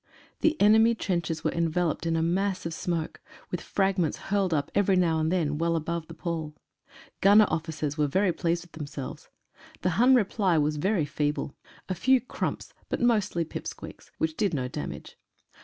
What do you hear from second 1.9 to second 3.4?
in a mass of smoke,